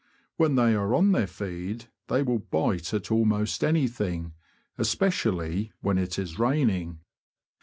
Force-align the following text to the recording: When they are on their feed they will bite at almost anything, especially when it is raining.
When 0.35 0.55
they 0.55 0.73
are 0.73 0.95
on 0.95 1.11
their 1.11 1.27
feed 1.27 1.85
they 2.07 2.23
will 2.23 2.39
bite 2.39 2.91
at 2.91 3.11
almost 3.11 3.63
anything, 3.63 4.33
especially 4.79 5.73
when 5.81 5.99
it 5.99 6.17
is 6.17 6.39
raining. 6.39 7.01